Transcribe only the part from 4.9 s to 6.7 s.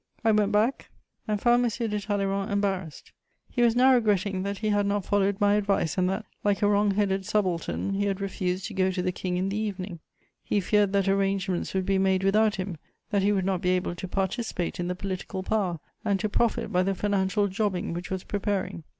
followed my advice and that, like a